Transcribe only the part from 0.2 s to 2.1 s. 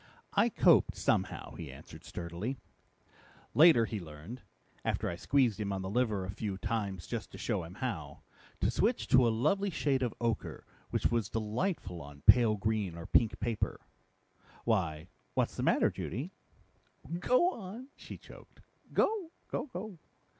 "I coped somehow," he answered